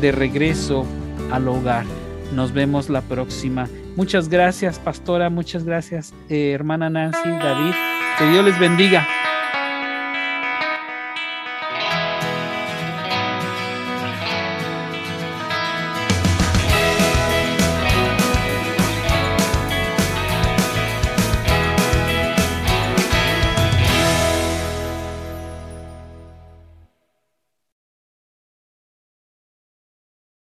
[0.00, 0.86] de regreso
[1.32, 1.84] al hogar.
[2.32, 3.68] Nos vemos la próxima.
[3.96, 5.30] Muchas gracias, pastora.
[5.30, 7.74] Muchas gracias, eh, hermana Nancy, David.
[8.16, 9.04] Que Dios les bendiga.